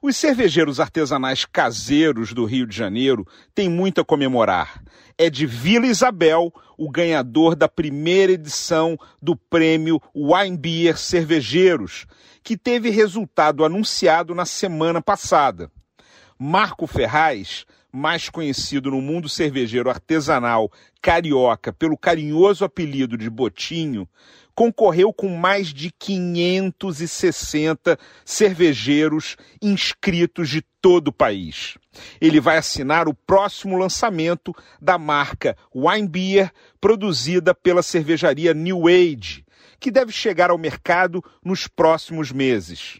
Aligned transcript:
Os 0.00 0.16
cervejeiros 0.16 0.80
artesanais 0.80 1.44
caseiros 1.44 2.32
do 2.32 2.44
Rio 2.44 2.66
de 2.66 2.76
Janeiro 2.76 3.26
têm 3.54 3.68
muito 3.68 4.00
a 4.00 4.04
comemorar. 4.04 4.82
É 5.16 5.28
de 5.28 5.46
Vila 5.46 5.86
Isabel 5.86 6.52
o 6.76 6.90
ganhador 6.90 7.56
da 7.56 7.68
primeira 7.68 8.32
edição 8.32 8.96
do 9.20 9.34
prêmio 9.34 10.00
Wine 10.14 10.56
Beer 10.56 10.96
Cervejeiros, 10.96 12.06
que 12.42 12.56
teve 12.56 12.90
resultado 12.90 13.64
anunciado 13.64 14.34
na 14.34 14.46
semana 14.46 15.02
passada. 15.02 15.70
Marco 16.38 16.86
Ferraz, 16.86 17.66
mais 17.92 18.28
conhecido 18.28 18.90
no 18.90 19.00
mundo 19.00 19.28
cervejeiro 19.28 19.90
artesanal 19.90 20.70
carioca 21.02 21.72
pelo 21.72 21.96
carinhoso 21.96 22.64
apelido 22.64 23.16
de 23.16 23.28
Botinho, 23.28 24.08
concorreu 24.58 25.12
com 25.12 25.28
mais 25.28 25.68
de 25.68 25.92
560 25.96 27.96
cervejeiros 28.24 29.36
inscritos 29.62 30.48
de 30.48 30.62
todo 30.82 31.08
o 31.08 31.12
país. 31.12 31.78
Ele 32.20 32.40
vai 32.40 32.56
assinar 32.56 33.06
o 33.06 33.14
próximo 33.14 33.78
lançamento 33.78 34.52
da 34.82 34.98
marca 34.98 35.56
Wine 35.72 36.08
Beer, 36.08 36.50
produzida 36.80 37.54
pela 37.54 37.84
cervejaria 37.84 38.52
New 38.52 38.88
Age, 38.88 39.44
que 39.78 39.92
deve 39.92 40.10
chegar 40.10 40.50
ao 40.50 40.58
mercado 40.58 41.22
nos 41.44 41.68
próximos 41.68 42.32
meses. 42.32 42.98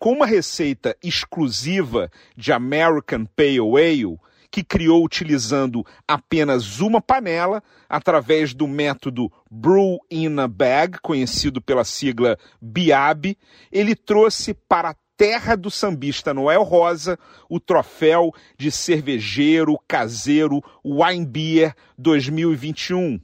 Com 0.00 0.10
uma 0.10 0.26
receita 0.26 0.96
exclusiva 1.00 2.10
de 2.36 2.52
American 2.52 3.26
Pale 3.26 3.60
Ale, 3.60 4.18
que 4.56 4.64
criou 4.64 5.04
utilizando 5.04 5.84
apenas 6.08 6.80
uma 6.80 6.98
panela 6.98 7.62
através 7.86 8.54
do 8.54 8.66
método 8.66 9.30
Brew 9.50 9.98
in 10.10 10.38
a 10.38 10.48
Bag, 10.48 10.98
conhecido 11.02 11.60
pela 11.60 11.84
sigla 11.84 12.38
BIAB, 12.58 13.36
ele 13.70 13.94
trouxe 13.94 14.54
para 14.54 14.88
a 14.88 14.96
terra 15.14 15.58
do 15.58 15.70
sambista 15.70 16.32
Noel 16.32 16.62
Rosa 16.62 17.18
o 17.50 17.60
troféu 17.60 18.32
de 18.56 18.70
cervejeiro 18.70 19.78
caseiro 19.86 20.62
Wine 20.82 21.26
Beer 21.26 21.74
2021, 21.98 23.20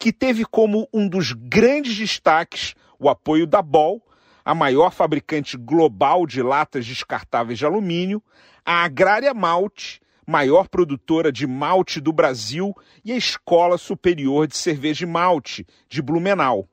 que 0.00 0.12
teve 0.12 0.44
como 0.44 0.88
um 0.92 1.06
dos 1.06 1.32
grandes 1.32 1.96
destaques 1.96 2.74
o 2.98 3.08
apoio 3.08 3.46
da 3.46 3.62
Ball, 3.62 4.02
a 4.44 4.52
maior 4.52 4.90
fabricante 4.90 5.56
global 5.56 6.26
de 6.26 6.42
latas 6.42 6.84
descartáveis 6.84 7.56
de 7.56 7.64
alumínio, 7.64 8.20
a 8.66 8.82
Agrária 8.82 9.32
Malte 9.32 10.01
maior 10.26 10.68
produtora 10.68 11.32
de 11.32 11.46
malte 11.46 12.00
do 12.00 12.12
Brasil, 12.12 12.74
e 13.04 13.12
a 13.12 13.16
Escola 13.16 13.78
Superior 13.78 14.46
de 14.46 14.56
Cerveja 14.56 15.04
e 15.04 15.08
Malte, 15.08 15.66
de 15.88 16.00
Blumenau. 16.00 16.68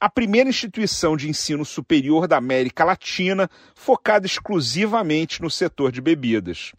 A 0.00 0.08
primeira 0.08 0.48
instituição 0.48 1.16
de 1.16 1.28
ensino 1.28 1.64
superior 1.64 2.26
da 2.26 2.36
América 2.36 2.84
Latina 2.84 3.48
focada 3.74 4.26
exclusivamente 4.26 5.40
no 5.40 5.50
setor 5.50 5.92
de 5.92 6.00
bebidas. 6.00 6.72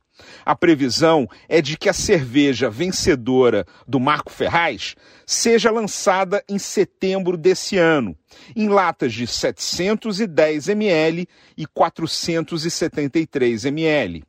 A 0.46 0.56
previsão 0.56 1.28
é 1.50 1.62
de 1.62 1.78
que 1.78 1.90
a 1.90 1.94
cerveja 1.94 2.70
vencedora 2.70 3.66
do 3.88 4.00
Marco 4.00 4.32
Ferraz 4.32 4.96
seja 5.26 5.72
lançada 5.72 6.44
em 6.48 6.60
setembro 6.60 7.38
desse 7.38 7.78
ano, 7.78 8.16
em 8.56 8.68
latas 8.68 9.14
de 9.14 9.26
710 9.26 10.68
ml 10.68 11.28
e 11.58 11.66
473 11.66 13.66
ml 13.66 14.24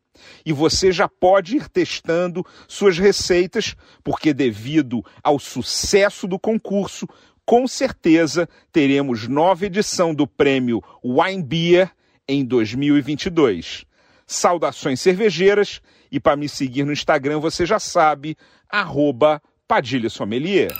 e 0.45 0.53
você 0.53 0.92
já 0.92 1.09
pode 1.09 1.56
ir 1.56 1.69
testando 1.69 2.45
suas 2.69 2.98
receitas, 2.98 3.75
porque 4.03 4.33
devido 4.33 5.05
ao 5.23 5.39
sucesso 5.39 6.27
do 6.27 6.39
concurso, 6.39 7.07
com 7.45 7.67
certeza 7.67 8.48
teremos 8.73 9.27
nova 9.29 9.67
edição 9.67 10.14
do 10.14 10.27
prêmio 10.27 10.83
Wine 11.05 11.42
Beer 11.42 11.91
em 12.29 12.45
2022. 12.45 13.85
Saudações 14.27 15.01
cervejeiras 15.01 15.80
e 16.11 16.20
para 16.20 16.36
me 16.36 16.48
seguir 16.48 16.85
no 16.85 16.92
Instagram 16.92 17.41
você 17.41 17.67
já 17.67 17.79
sabe, 17.79 18.36
arroba 18.68 19.42
Padilha 19.67 20.11
Sommelier. 20.11 20.74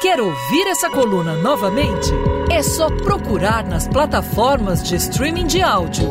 Quer 0.00 0.20
ouvir 0.20 0.66
essa 0.68 0.90
coluna 0.90 1.34
novamente? 1.36 2.10
É 2.50 2.62
só 2.62 2.88
procurar 2.88 3.64
nas 3.64 3.88
plataformas 3.88 4.82
de 4.86 4.94
streaming 4.96 5.46
de 5.46 5.62
áudio. 5.62 6.10